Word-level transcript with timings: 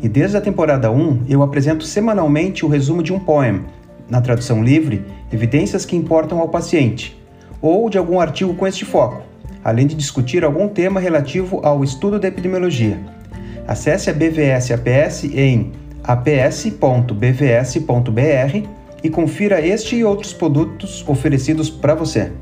E 0.00 0.08
desde 0.08 0.36
a 0.36 0.40
temporada 0.40 0.90
1 0.90 1.24
eu 1.28 1.42
apresento 1.42 1.84
semanalmente 1.84 2.64
o 2.64 2.68
resumo 2.68 3.02
de 3.02 3.12
um 3.12 3.18
poema, 3.18 3.64
na 4.08 4.20
tradução 4.20 4.62
livre, 4.62 5.04
evidências 5.32 5.84
que 5.84 5.96
importam 5.96 6.38
ao 6.38 6.48
paciente, 6.48 7.20
ou 7.60 7.90
de 7.90 7.98
algum 7.98 8.20
artigo 8.20 8.54
com 8.54 8.66
este 8.66 8.84
foco, 8.84 9.22
além 9.64 9.86
de 9.86 9.94
discutir 9.94 10.44
algum 10.44 10.68
tema 10.68 11.00
relativo 11.00 11.60
ao 11.64 11.82
estudo 11.82 12.18
da 12.18 12.28
epidemiologia. 12.28 12.98
Acesse 13.66 14.08
a 14.08 14.12
BVS 14.12 14.70
APS 14.70 15.24
em 15.24 15.72
aps.bvs.br 16.02 17.08
e 19.02 19.10
confira 19.10 19.60
este 19.60 19.96
e 19.96 20.04
outros 20.04 20.32
produtos 20.32 21.04
oferecidos 21.06 21.68
para 21.68 21.94
você. 21.94 22.32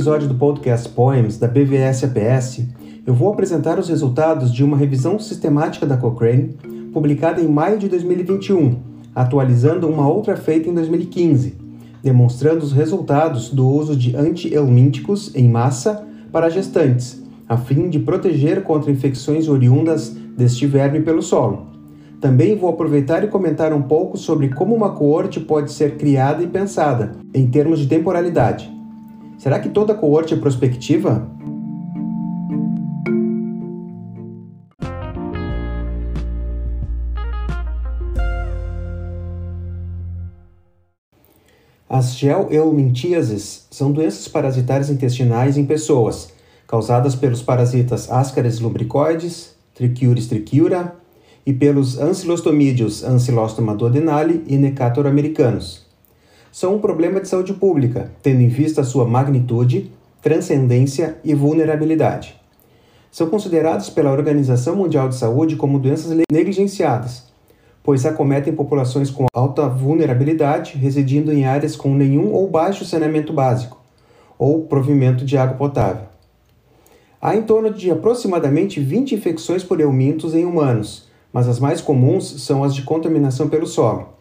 Episódio 0.00 0.28
do 0.28 0.34
podcast 0.34 0.88
Poems 0.88 1.36
da 1.36 1.46
BVS 1.46 2.04
APS, 2.04 2.62
eu 3.06 3.12
vou 3.12 3.30
apresentar 3.30 3.78
os 3.78 3.90
resultados 3.90 4.50
de 4.50 4.64
uma 4.64 4.74
revisão 4.74 5.18
sistemática 5.18 5.84
da 5.84 5.94
Cochrane, 5.94 6.56
publicada 6.90 7.38
em 7.38 7.46
maio 7.46 7.78
de 7.78 7.86
2021, 7.86 8.78
atualizando 9.14 9.86
uma 9.86 10.08
outra 10.08 10.38
feita 10.38 10.70
em 10.70 10.74
2015, 10.74 11.54
demonstrando 12.02 12.64
os 12.64 12.72
resultados 12.72 13.50
do 13.50 13.68
uso 13.68 13.94
de 13.94 14.16
antihelmínticos 14.16 15.36
em 15.36 15.50
massa 15.50 16.02
para 16.32 16.48
gestantes, 16.48 17.22
a 17.46 17.58
fim 17.58 17.90
de 17.90 17.98
proteger 17.98 18.62
contra 18.62 18.90
infecções 18.90 19.48
oriundas 19.48 20.16
deste 20.34 20.66
verme 20.66 21.02
pelo 21.02 21.20
solo. 21.20 21.66
Também 22.22 22.56
vou 22.56 22.70
aproveitar 22.70 23.22
e 23.22 23.28
comentar 23.28 23.70
um 23.74 23.82
pouco 23.82 24.16
sobre 24.16 24.48
como 24.48 24.74
uma 24.74 24.92
coorte 24.92 25.38
pode 25.38 25.70
ser 25.70 25.98
criada 25.98 26.42
e 26.42 26.46
pensada, 26.46 27.16
em 27.34 27.46
termos 27.46 27.78
de 27.80 27.86
temporalidade. 27.86 28.79
Será 29.40 29.58
que 29.58 29.70
toda 29.70 29.94
coorte 29.94 30.34
é 30.34 30.36
prospectiva? 30.36 31.26
As 41.88 42.14
gel-eumintíases 42.16 43.66
são 43.70 43.90
doenças 43.90 44.28
parasitárias 44.28 44.90
intestinais 44.90 45.56
em 45.56 45.64
pessoas, 45.64 46.34
causadas 46.68 47.14
pelos 47.14 47.40
parasitas 47.40 48.12
Ascaris 48.12 48.60
lumbricoides, 48.60 49.54
Trichiuris 49.74 50.26
trichiura 50.26 50.94
e 51.46 51.54
pelos 51.54 51.98
ancilostomídeos 51.98 53.02
Ancilostoma 53.02 53.74
duodenale 53.74 54.44
e 54.46 54.58
Necator 54.58 55.06
americanos 55.06 55.89
são 56.52 56.74
um 56.74 56.78
problema 56.78 57.20
de 57.20 57.28
saúde 57.28 57.52
pública, 57.52 58.10
tendo 58.22 58.40
em 58.40 58.48
vista 58.48 58.84
sua 58.84 59.04
magnitude, 59.04 59.92
transcendência 60.20 61.18
e 61.24 61.34
vulnerabilidade. 61.34 62.38
São 63.10 63.28
considerados 63.28 63.90
pela 63.90 64.12
Organização 64.12 64.76
Mundial 64.76 65.08
de 65.08 65.16
Saúde 65.16 65.56
como 65.56 65.78
doenças 65.78 66.16
negligenciadas, 66.30 67.24
pois 67.82 68.04
acometem 68.04 68.52
populações 68.52 69.10
com 69.10 69.26
alta 69.34 69.68
vulnerabilidade, 69.68 70.76
residindo 70.76 71.32
em 71.32 71.44
áreas 71.44 71.74
com 71.74 71.94
nenhum 71.94 72.32
ou 72.32 72.48
baixo 72.48 72.84
saneamento 72.84 73.32
básico, 73.32 73.80
ou 74.38 74.64
provimento 74.64 75.24
de 75.24 75.36
água 75.36 75.56
potável. 75.56 76.04
Há 77.20 77.36
em 77.36 77.42
torno 77.42 77.72
de 77.72 77.90
aproximadamente 77.90 78.80
20 78.80 79.14
infecções 79.14 79.62
por 79.62 79.80
eumintos 79.80 80.34
em 80.34 80.44
humanos, 80.44 81.08
mas 81.32 81.48
as 81.48 81.58
mais 81.58 81.80
comuns 81.80 82.42
são 82.42 82.64
as 82.64 82.74
de 82.74 82.82
contaminação 82.82 83.48
pelo 83.48 83.66
solo. 83.66 84.19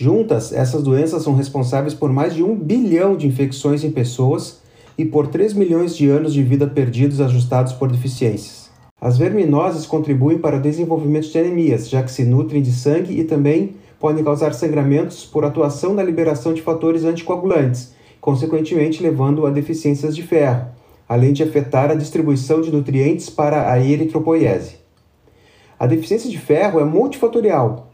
Juntas, 0.00 0.52
essas 0.52 0.84
doenças 0.84 1.24
são 1.24 1.34
responsáveis 1.34 1.92
por 1.92 2.12
mais 2.12 2.32
de 2.32 2.40
um 2.40 2.54
bilhão 2.54 3.16
de 3.16 3.26
infecções 3.26 3.82
em 3.82 3.90
pessoas 3.90 4.60
e 4.96 5.04
por 5.04 5.26
3 5.26 5.54
milhões 5.54 5.96
de 5.96 6.08
anos 6.08 6.32
de 6.32 6.40
vida 6.40 6.68
perdidos 6.68 7.20
ajustados 7.20 7.72
por 7.72 7.90
deficiências. 7.90 8.70
As 9.00 9.18
verminoses 9.18 9.86
contribuem 9.86 10.38
para 10.38 10.56
o 10.56 10.62
desenvolvimento 10.62 11.28
de 11.28 11.36
anemias, 11.36 11.90
já 11.90 12.00
que 12.00 12.12
se 12.12 12.22
nutrem 12.22 12.62
de 12.62 12.70
sangue 12.70 13.18
e 13.18 13.24
também 13.24 13.74
podem 13.98 14.22
causar 14.22 14.54
sangramentos 14.54 15.24
por 15.24 15.44
atuação 15.44 15.92
na 15.94 16.04
liberação 16.04 16.54
de 16.54 16.62
fatores 16.62 17.02
anticoagulantes, 17.02 17.92
consequentemente 18.20 19.02
levando 19.02 19.46
a 19.46 19.50
deficiências 19.50 20.14
de 20.14 20.22
ferro, 20.22 20.68
além 21.08 21.32
de 21.32 21.42
afetar 21.42 21.90
a 21.90 21.96
distribuição 21.96 22.60
de 22.60 22.70
nutrientes 22.70 23.28
para 23.28 23.68
a 23.68 23.80
eritropoiese. 23.80 24.76
A 25.76 25.88
deficiência 25.88 26.30
de 26.30 26.38
ferro 26.38 26.78
é 26.78 26.84
multifatorial, 26.84 27.87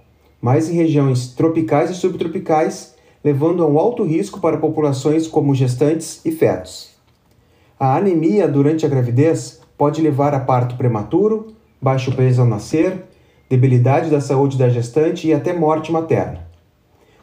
mais 0.44 0.68
em 0.68 0.74
regiões 0.74 1.28
tropicais 1.28 1.88
e 1.88 1.94
subtropicais, 1.94 2.94
levando 3.24 3.62
a 3.62 3.66
um 3.66 3.78
alto 3.78 4.04
risco 4.04 4.38
para 4.40 4.58
populações 4.58 5.26
como 5.26 5.54
gestantes 5.54 6.20
e 6.22 6.30
fetos. 6.30 6.90
A 7.80 7.96
anemia 7.96 8.46
durante 8.46 8.84
a 8.84 8.88
gravidez 8.90 9.62
pode 9.78 10.02
levar 10.02 10.34
a 10.34 10.40
parto 10.40 10.76
prematuro, 10.76 11.54
baixo 11.80 12.14
peso 12.14 12.42
ao 12.42 12.46
nascer, 12.46 13.04
debilidade 13.48 14.10
da 14.10 14.20
saúde 14.20 14.58
da 14.58 14.68
gestante 14.68 15.26
e 15.26 15.32
até 15.32 15.54
morte 15.54 15.90
materna. 15.90 16.46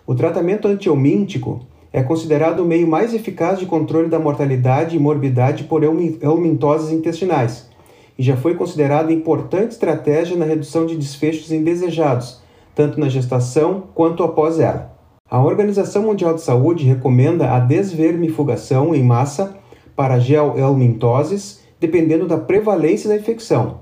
O 0.08 0.16
tratamento 0.16 0.68
antihelmíntico 0.68 1.62
é 1.94 2.02
considerado 2.02 2.62
o 2.62 2.66
meio 2.66 2.88
mais 2.88 3.14
eficaz 3.14 3.60
de 3.60 3.68
controle 3.68 4.10
da 4.10 4.18
mortalidade 4.18 4.96
e 4.96 5.00
morbidade 5.00 5.66
por 5.66 5.84
helmintoses 5.84 6.90
intestinais 6.90 7.70
e 8.18 8.24
já 8.24 8.36
foi 8.36 8.56
considerado 8.56 9.12
importante 9.12 9.74
estratégia 9.74 10.36
na 10.36 10.46
redução 10.46 10.88
de 10.88 10.98
desfechos 10.98 11.52
indesejados, 11.52 12.42
tanto 12.76 13.00
na 13.00 13.09
gestação 13.09 13.84
quanto 13.94 14.24
após 14.24 14.59
ela. 14.59 14.92
A 15.30 15.42
Organização 15.42 16.04
Mundial 16.04 16.34
de 16.34 16.42
Saúde 16.42 16.86
recomenda 16.86 17.52
a 17.52 17.59
desvermifugação 17.59 18.94
em 18.94 19.04
massa 19.04 19.56
para 19.96 20.20
gel-helmintoses, 20.20 21.62
dependendo 21.80 22.28
da 22.28 22.38
prevalência 22.38 23.10
da 23.10 23.16
infecção. 23.16 23.80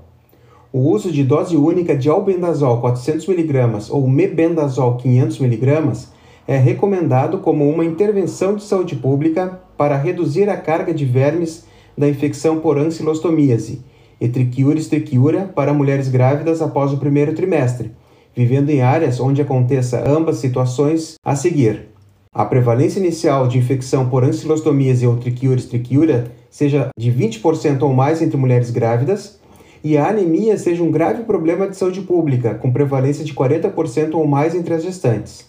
O 0.72 0.78
uso 0.90 1.10
de 1.10 1.24
dose 1.24 1.56
única 1.56 1.96
de 1.96 2.08
albendazol 2.08 2.80
400mg 2.80 3.90
ou 3.90 4.08
mebendazol 4.08 4.96
500mg 4.98 6.08
é 6.46 6.56
recomendado 6.56 7.38
como 7.38 7.68
uma 7.68 7.84
intervenção 7.84 8.54
de 8.54 8.62
saúde 8.62 8.94
pública 8.94 9.60
para 9.76 9.96
reduzir 9.96 10.48
a 10.48 10.56
carga 10.56 10.94
de 10.94 11.04
vermes 11.04 11.64
da 11.98 12.08
infecção 12.08 12.60
por 12.60 12.78
ancilostomíase 12.78 13.82
e 14.20 14.28
trichiuris 14.28 14.86
trichiura 14.86 15.50
para 15.54 15.72
mulheres 15.74 16.08
grávidas 16.08 16.60
após 16.60 16.92
o 16.92 16.98
primeiro 16.98 17.34
trimestre, 17.34 17.92
vivendo 18.40 18.70
em 18.70 18.80
áreas 18.80 19.20
onde 19.20 19.42
aconteça 19.42 20.02
ambas 20.08 20.38
situações 20.38 21.16
a 21.22 21.36
seguir. 21.36 21.88
A 22.32 22.42
prevalência 22.42 22.98
inicial 22.98 23.46
de 23.46 23.58
infecção 23.58 24.08
por 24.08 24.24
ancilostomias 24.24 25.02
e 25.02 25.06
ou 25.06 25.18
trichiura 25.18 26.32
seja 26.48 26.88
de 26.98 27.12
20% 27.12 27.82
ou 27.82 27.92
mais 27.92 28.22
entre 28.22 28.38
mulheres 28.38 28.70
grávidas 28.70 29.38
e 29.84 29.98
a 29.98 30.08
anemia 30.08 30.56
seja 30.56 30.82
um 30.82 30.90
grave 30.90 31.24
problema 31.24 31.68
de 31.68 31.76
saúde 31.76 32.00
pública, 32.00 32.54
com 32.54 32.72
prevalência 32.72 33.22
de 33.26 33.34
40% 33.34 34.14
ou 34.14 34.26
mais 34.26 34.54
entre 34.54 34.72
as 34.72 34.82
gestantes. 34.82 35.44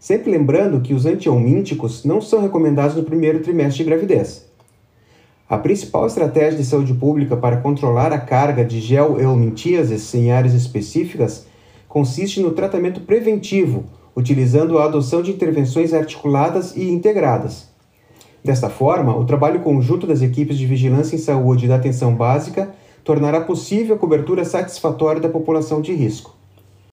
Sempre 0.00 0.30
lembrando 0.30 0.80
que 0.80 0.94
os 0.94 1.04
antihelmínticos 1.04 2.04
não 2.06 2.22
são 2.22 2.40
recomendados 2.40 2.96
no 2.96 3.02
primeiro 3.02 3.40
trimestre 3.40 3.84
de 3.84 3.90
gravidez. 3.90 4.46
A 5.46 5.58
principal 5.58 6.06
estratégia 6.06 6.58
de 6.58 6.64
saúde 6.64 6.94
pública 6.94 7.36
para 7.36 7.58
controlar 7.58 8.12
a 8.14 8.18
carga 8.18 8.64
de 8.64 8.80
gel-helmintíases 8.80 10.14
em 10.14 10.30
áreas 10.30 10.54
específicas 10.54 11.46
consiste 11.88 12.40
no 12.40 12.50
tratamento 12.50 13.00
preventivo, 13.00 13.84
utilizando 14.14 14.78
a 14.78 14.84
adoção 14.84 15.22
de 15.22 15.30
intervenções 15.30 15.94
articuladas 15.94 16.76
e 16.76 16.90
integradas. 16.90 17.68
Desta 18.44 18.68
forma, 18.68 19.16
o 19.16 19.24
trabalho 19.24 19.60
conjunto 19.60 20.06
das 20.06 20.22
equipes 20.22 20.58
de 20.58 20.66
vigilância 20.66 21.16
em 21.16 21.18
saúde 21.18 21.64
e 21.64 21.68
da 21.68 21.76
atenção 21.76 22.14
básica 22.14 22.70
tornará 23.02 23.40
possível 23.40 23.96
a 23.96 23.98
cobertura 23.98 24.44
satisfatória 24.44 25.20
da 25.20 25.28
população 25.28 25.80
de 25.80 25.94
risco. 25.94 26.36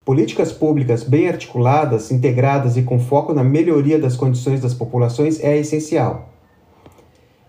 Políticas 0.06 0.51
públicas 0.51 1.04
bem 1.04 1.30
articuladas, 1.30 2.12
integradas 2.12 2.75
e 2.75 2.84
com 2.84 3.00
foco 3.00 3.34
na 3.34 3.44
melhoria 3.44 3.98
das 3.98 4.16
condições 4.16 4.62
das 4.62 4.74
populações 4.74 5.42
é 5.42 5.57
essencial. 5.57 6.30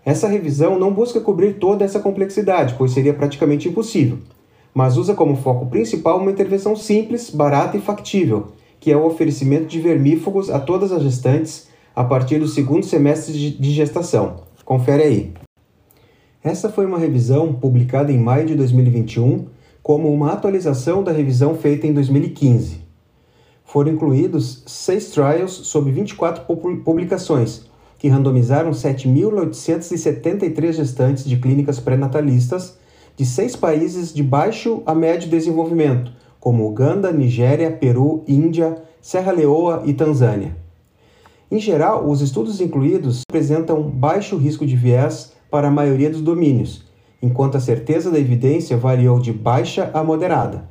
Essa 0.05 0.27
revisão 0.27 0.79
não 0.79 0.93
busca 0.93 1.19
cobrir 1.19 1.53
toda 1.53 1.83
essa 1.83 1.99
complexidade, 1.99 2.75
pois 2.77 2.91
seria 2.91 3.13
praticamente 3.13 3.67
impossível, 3.67 4.19
mas 4.75 4.95
usa 4.97 5.13
como 5.13 5.37
foco 5.37 5.67
principal 5.67 6.19
uma 6.19 6.29
intervenção 6.29 6.75
simples, 6.75 7.29
barata 7.29 7.77
e 7.77 7.81
factível, 7.81 8.47
que 8.77 8.91
é 8.91 8.97
o 8.97 9.05
oferecimento 9.05 9.67
de 9.67 9.79
vermífugos 9.79 10.49
a 10.49 10.59
todas 10.59 10.91
as 10.91 11.01
gestantes 11.01 11.69
a 11.95 12.03
partir 12.03 12.39
do 12.39 12.47
segundo 12.47 12.85
semestre 12.85 13.51
de 13.51 13.71
gestação. 13.71 14.43
Confere 14.65 15.03
aí. 15.03 15.31
Essa 16.43 16.67
foi 16.67 16.85
uma 16.85 16.99
revisão 16.99 17.53
publicada 17.53 18.11
em 18.11 18.19
maio 18.19 18.45
de 18.45 18.53
2021 18.53 19.45
como 19.81 20.11
uma 20.11 20.33
atualização 20.33 21.01
da 21.01 21.13
revisão 21.13 21.55
feita 21.55 21.87
em 21.87 21.93
2015. 21.93 22.83
Foram 23.63 23.93
incluídos 23.93 24.61
seis 24.67 25.09
trials 25.09 25.53
sobre 25.53 25.93
24 25.93 26.43
publicações, 26.83 27.65
que 27.97 28.09
randomizaram 28.09 28.71
7.873 28.71 30.73
gestantes 30.73 31.23
de 31.23 31.37
clínicas 31.37 31.79
pré-natalistas 31.79 32.77
de 33.15 33.25
seis 33.25 33.55
países 33.55 34.13
de 34.13 34.21
baixo 34.21 34.83
a 34.85 34.93
médio 34.93 35.29
desenvolvimento, 35.29 36.11
como 36.39 36.67
Uganda, 36.67 37.11
Nigéria, 37.11 37.71
Peru, 37.71 38.23
Índia, 38.27 38.81
Serra 39.01 39.31
Leoa 39.31 39.83
e 39.85 39.93
Tanzânia. 39.93 40.55
Em 41.49 41.59
geral, 41.59 42.09
os 42.09 42.21
estudos 42.21 42.59
incluídos 42.59 43.21
apresentam 43.29 43.81
baixo 43.81 44.35
risco 44.35 44.65
de 44.65 44.75
viés 44.75 45.33
para 45.49 45.67
a 45.67 45.71
maioria 45.71 46.09
dos 46.09 46.21
domínios, 46.21 46.83
enquanto 47.21 47.55
a 47.55 47.59
certeza 47.59 48.11
da 48.11 48.19
evidência 48.19 48.75
variou 48.75 49.19
de 49.19 49.31
baixa 49.31 49.89
a 49.93 50.03
moderada. 50.03 50.69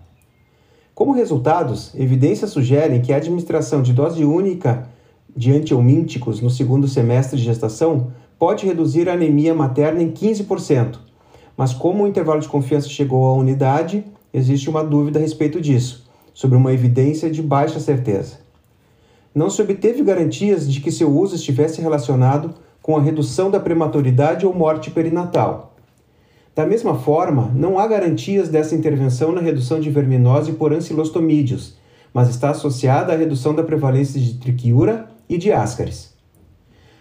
Como 0.95 1.13
resultados, 1.13 1.95
evidências 1.95 2.51
sugerem 2.51 3.01
que 3.01 3.13
a 3.13 3.17
administração 3.17 3.83
de 3.83 3.93
dose 3.93 4.25
única 4.25 4.89
de 5.37 5.51
antiomínticos 5.53 6.41
no 6.41 6.51
segundo 6.51 6.87
semestre 6.87 7.37
de 7.37 7.45
gestação 7.45 8.13
pode 8.39 8.67
reduzir 8.67 9.09
a 9.09 9.15
anemia 9.15 9.55
materna 9.55 10.03
em 10.03 10.13
15%, 10.13 10.99
mas 11.57 11.73
como 11.73 12.05
o 12.05 12.07
intervalo 12.07 12.41
de 12.41 12.49
confiança 12.49 12.89
chegou 12.89 13.27
à 13.27 13.35
unidade, 13.35 14.05
existe 14.33 14.69
uma 14.69 14.83
dúvida 14.83 15.19
a 15.19 15.23
respeito 15.23 15.61
disso, 15.61 16.09
sobre 16.33 16.57
uma 16.57 16.73
evidência 16.73 17.31
de 17.31 17.43
baixa 17.43 17.79
certeza 17.81 18.45
não 19.35 19.51
se 19.51 19.61
obteve 19.61 20.03
garantias 20.05 20.71
de 20.71 20.81
que 20.81 20.93
seu 20.93 21.11
uso 21.11 21.35
estivesse 21.35 21.83
relacionado 21.83 22.55
com 22.81 22.97
a 22.97 23.01
redução 23.01 23.51
da 23.51 23.59
prematuridade 23.59 24.47
ou 24.47 24.55
morte 24.55 24.91
perinatal. 24.91 25.75
Da 26.55 26.65
mesma 26.65 26.95
forma, 26.95 27.51
não 27.53 27.79
há 27.79 27.87
garantias 27.87 28.49
dessa 28.49 28.77
intervenção 28.77 29.33
na 29.33 29.41
redução 29.41 29.81
de 29.81 29.91
verminose 29.91 30.53
por 30.53 30.73
ancilostomídeos, 30.73 31.77
mas 32.13 32.29
está 32.29 32.51
associada 32.51 33.13
à 33.13 33.17
redução 33.17 33.53
da 33.53 33.65
prevalência 33.65 34.21
de 34.21 34.35
triquiura 34.35 35.09
e 35.29 35.37
de 35.37 35.51
ascaris. 35.51 36.15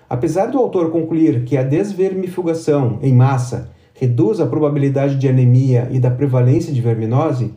Apesar 0.10 0.48
do 0.48 0.58
autor 0.58 0.90
concluir 0.90 1.44
que 1.46 1.56
a 1.56 1.62
desvermifugação 1.62 2.98
em 3.04 3.14
massa 3.14 3.70
reduz 3.94 4.40
a 4.40 4.48
probabilidade 4.48 5.16
de 5.16 5.28
anemia 5.28 5.88
e 5.92 6.00
da 6.00 6.10
prevalência 6.10 6.74
de 6.74 6.82
verminose, 6.82 7.54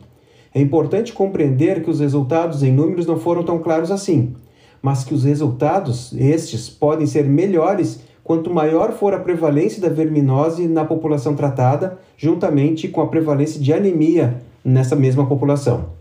é 0.53 0.61
importante 0.61 1.13
compreender 1.13 1.83
que 1.83 1.89
os 1.89 1.99
resultados 1.99 2.63
em 2.63 2.71
números 2.71 3.05
não 3.05 3.19
foram 3.19 3.43
tão 3.43 3.59
claros 3.59 3.91
assim, 3.91 4.35
mas 4.81 5.03
que 5.03 5.13
os 5.13 5.23
resultados, 5.23 6.13
estes, 6.13 6.69
podem 6.69 7.05
ser 7.05 7.25
melhores 7.25 7.99
quanto 8.23 8.53
maior 8.53 8.91
for 8.91 9.13
a 9.13 9.19
prevalência 9.19 9.81
da 9.81 9.89
verminose 9.89 10.67
na 10.67 10.83
população 10.83 11.35
tratada, 11.35 11.97
juntamente 12.17 12.87
com 12.87 13.01
a 13.01 13.07
prevalência 13.07 13.59
de 13.59 13.71
anemia 13.71 14.41
nessa 14.63 14.95
mesma 14.95 15.25
população. 15.25 15.97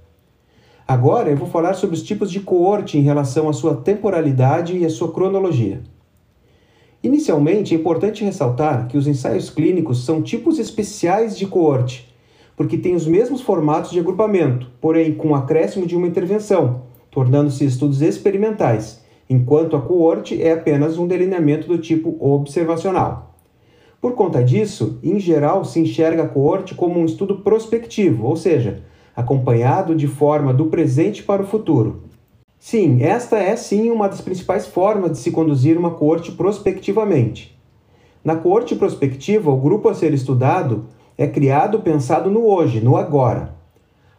Agora 0.88 1.30
eu 1.30 1.36
vou 1.36 1.48
falar 1.48 1.74
sobre 1.74 1.96
os 1.96 2.02
tipos 2.02 2.30
de 2.30 2.40
coorte 2.40 2.98
em 2.98 3.02
relação 3.02 3.48
à 3.48 3.52
sua 3.52 3.76
temporalidade 3.76 4.76
e 4.76 4.84
à 4.84 4.90
sua 4.90 5.12
cronologia. 5.12 5.80
Inicialmente, 7.06 7.72
é 7.72 7.78
importante 7.78 8.24
ressaltar 8.24 8.88
que 8.88 8.98
os 8.98 9.06
ensaios 9.06 9.48
clínicos 9.48 10.04
são 10.04 10.20
tipos 10.20 10.58
especiais 10.58 11.38
de 11.38 11.46
coorte, 11.46 12.12
porque 12.56 12.76
têm 12.76 12.96
os 12.96 13.06
mesmos 13.06 13.40
formatos 13.40 13.92
de 13.92 14.00
agrupamento, 14.00 14.68
porém 14.80 15.14
com 15.14 15.32
acréscimo 15.32 15.86
de 15.86 15.94
uma 15.94 16.08
intervenção, 16.08 16.82
tornando-se 17.08 17.64
estudos 17.64 18.02
experimentais, 18.02 19.04
enquanto 19.30 19.76
a 19.76 19.80
coorte 19.80 20.42
é 20.42 20.50
apenas 20.50 20.98
um 20.98 21.06
delineamento 21.06 21.68
do 21.68 21.78
tipo 21.78 22.16
observacional. 22.18 23.36
Por 24.00 24.14
conta 24.16 24.42
disso, 24.42 24.98
em 25.00 25.20
geral, 25.20 25.64
se 25.64 25.78
enxerga 25.78 26.24
a 26.24 26.28
coorte 26.28 26.74
como 26.74 26.98
um 26.98 27.04
estudo 27.04 27.36
prospectivo, 27.36 28.26
ou 28.26 28.34
seja, 28.34 28.82
acompanhado 29.14 29.94
de 29.94 30.08
forma 30.08 30.52
do 30.52 30.66
presente 30.66 31.22
para 31.22 31.44
o 31.44 31.46
futuro. 31.46 32.02
Sim, 32.58 33.02
esta 33.02 33.38
é 33.38 33.54
sim 33.54 33.90
uma 33.90 34.08
das 34.08 34.20
principais 34.20 34.66
formas 34.66 35.12
de 35.12 35.18
se 35.18 35.30
conduzir 35.30 35.78
uma 35.78 35.92
coorte 35.92 36.32
prospectivamente. 36.32 37.56
Na 38.24 38.34
coorte 38.34 38.74
prospectiva, 38.74 39.50
o 39.50 39.56
grupo 39.56 39.88
a 39.88 39.94
ser 39.94 40.12
estudado 40.12 40.86
é 41.16 41.26
criado 41.26 41.80
pensado 41.80 42.30
no 42.30 42.44
hoje, 42.46 42.80
no 42.80 42.96
agora. 42.96 43.54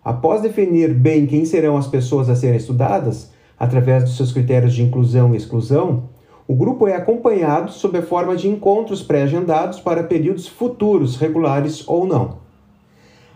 Após 0.03 0.41
definir 0.41 0.93
bem 0.93 1.25
quem 1.25 1.43
serão 1.43 1.75
as 1.75 1.87
pessoas 1.87 2.29
a 2.29 2.35
serem 2.35 2.55
estudadas, 2.55 3.31
através 3.59 4.03
dos 4.03 4.15
seus 4.15 4.31
critérios 4.31 4.73
de 4.73 4.81
inclusão 4.81 5.33
e 5.33 5.37
exclusão, 5.37 6.03
o 6.47 6.55
grupo 6.55 6.87
é 6.87 6.95
acompanhado 6.95 7.71
sob 7.73 7.97
a 7.97 8.01
forma 8.01 8.33
de 8.33 8.47
encontros 8.47 9.03
pré-agendados 9.03 9.81
para 9.81 10.03
períodos 10.03 10.47
futuros, 10.47 11.17
regulares 11.17 11.85
ou 11.85 12.07
não. 12.07 12.37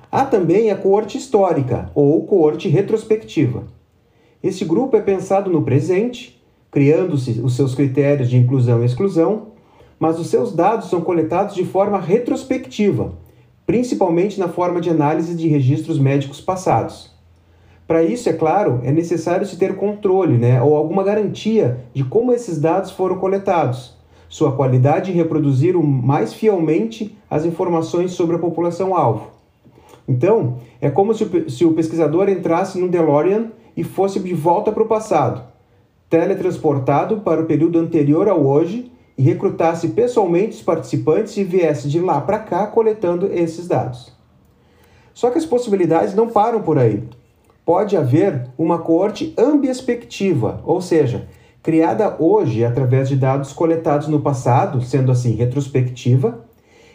Há 0.09 0.23
também 0.23 0.71
a 0.71 0.77
coorte 0.77 1.17
histórica 1.17 1.91
ou 1.93 2.25
coorte 2.25 2.69
retrospectiva. 2.69 3.63
Esse 4.43 4.65
grupo 4.65 4.97
é 4.97 5.01
pensado 5.01 5.51
no 5.51 5.61
presente, 5.61 6.41
criando-se 6.71 7.39
os 7.43 7.55
seus 7.55 7.75
critérios 7.75 8.29
de 8.29 8.37
inclusão 8.37 8.81
e 8.81 8.85
exclusão, 8.85 9.47
mas 9.99 10.19
os 10.19 10.27
seus 10.27 10.51
dados 10.55 10.89
são 10.89 11.01
coletados 11.01 11.53
de 11.53 11.63
forma 11.63 11.99
retrospectiva, 11.99 13.13
principalmente 13.67 14.39
na 14.39 14.47
forma 14.47 14.81
de 14.81 14.89
análise 14.89 15.35
de 15.35 15.47
registros 15.47 15.99
médicos 15.99 16.41
passados. 16.41 17.11
Para 17.87 18.01
isso, 18.01 18.29
é 18.29 18.33
claro, 18.33 18.79
é 18.83 18.91
necessário 18.91 19.45
se 19.45 19.57
ter 19.57 19.75
controle 19.75 20.37
né, 20.37 20.59
ou 20.61 20.75
alguma 20.75 21.03
garantia 21.03 21.85
de 21.93 22.03
como 22.03 22.33
esses 22.33 22.59
dados 22.59 22.89
foram 22.89 23.17
coletados, 23.17 23.95
sua 24.27 24.53
qualidade 24.53 25.11
e 25.11 25.13
reproduzir 25.13 25.75
o 25.75 25.83
mais 25.85 26.33
fielmente 26.33 27.15
as 27.29 27.45
informações 27.45 28.13
sobre 28.13 28.37
a 28.37 28.39
população-alvo. 28.39 29.27
Então, 30.07 30.57
é 30.79 30.89
como 30.89 31.13
se 31.13 31.25
o, 31.25 31.49
se 31.49 31.63
o 31.63 31.73
pesquisador 31.73 32.27
entrasse 32.29 32.79
num 32.79 32.87
DeLorean 32.87 33.51
e 33.75 33.83
fosse 33.83 34.19
de 34.19 34.33
volta 34.33 34.71
para 34.71 34.83
o 34.83 34.87
passado, 34.87 35.43
teletransportado 36.09 37.17
para 37.21 37.41
o 37.41 37.45
período 37.45 37.79
anterior 37.79 38.27
ao 38.27 38.45
hoje 38.45 38.91
e 39.17 39.23
recrutasse 39.23 39.89
pessoalmente 39.89 40.57
os 40.57 40.61
participantes 40.61 41.37
e 41.37 41.43
viesse 41.43 41.87
de 41.87 41.99
lá 41.99 42.19
para 42.19 42.39
cá 42.39 42.67
coletando 42.67 43.31
esses 43.31 43.67
dados. 43.67 44.11
Só 45.13 45.29
que 45.29 45.37
as 45.37 45.45
possibilidades 45.45 46.15
não 46.15 46.27
param 46.27 46.61
por 46.61 46.77
aí. 46.77 47.03
Pode 47.65 47.95
haver 47.95 48.47
uma 48.57 48.79
coorte 48.79 49.33
ambiespectiva, 49.37 50.61
ou 50.65 50.81
seja, 50.81 51.27
criada 51.61 52.15
hoje 52.17 52.65
através 52.65 53.07
de 53.07 53.15
dados 53.15 53.53
coletados 53.53 54.07
no 54.07 54.21
passado, 54.21 54.81
sendo 54.81 55.11
assim 55.11 55.35
retrospectiva, 55.35 56.43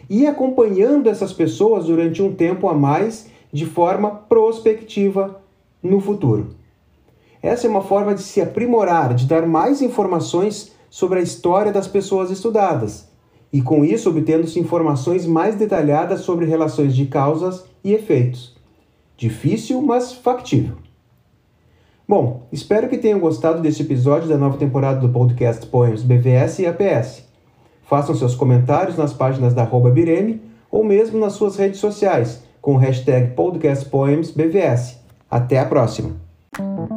e 0.09 0.27
acompanhando 0.27 1.09
essas 1.09 1.31
pessoas 1.31 1.85
durante 1.85 2.21
um 2.21 2.33
tempo 2.33 2.67
a 2.67 2.73
mais 2.73 3.29
de 3.51 3.65
forma 3.65 4.09
prospectiva 4.11 5.41
no 5.81 5.99
futuro. 5.99 6.56
Essa 7.47 7.65
é 7.65 7.69
uma 7.69 7.81
forma 7.81 8.13
de 8.13 8.21
se 8.21 8.41
aprimorar, 8.41 9.13
de 9.13 9.25
dar 9.25 9.47
mais 9.47 9.81
informações 9.81 10.73
sobre 10.89 11.19
a 11.19 11.21
história 11.21 11.71
das 11.71 11.87
pessoas 11.87 12.29
estudadas, 12.29 13.07
e 13.53 13.61
com 13.61 13.85
isso 13.85 14.09
obtendo-se 14.09 14.59
informações 14.59 15.25
mais 15.25 15.55
detalhadas 15.55 16.19
sobre 16.21 16.45
relações 16.45 16.93
de 16.93 17.05
causas 17.05 17.63
e 17.81 17.93
efeitos. 17.93 18.53
Difícil, 19.15 19.81
mas 19.81 20.11
factível. 20.11 20.75
Bom, 22.05 22.47
espero 22.51 22.89
que 22.89 22.97
tenham 22.97 23.17
gostado 23.17 23.61
desse 23.61 23.81
episódio 23.81 24.27
da 24.27 24.37
nova 24.37 24.57
temporada 24.57 24.99
do 24.99 25.07
podcast 25.07 25.65
Poems 25.67 26.03
BVS 26.03 26.59
e 26.59 26.65
APS. 26.65 27.23
Façam 27.83 28.13
seus 28.13 28.35
comentários 28.35 28.97
nas 28.97 29.13
páginas 29.13 29.53
da 29.53 29.61
arroba 29.61 29.89
Bireme 29.89 30.41
ou 30.69 30.83
mesmo 30.83 31.17
nas 31.17 31.31
suas 31.31 31.55
redes 31.55 31.79
sociais 31.79 32.43
com 32.61 32.73
o 32.73 32.77
hashtag 32.77 33.33
podcastpoemsbvs. 33.35 34.99
Até 35.31 35.59
a 35.59 35.65
próxima! 35.65 36.96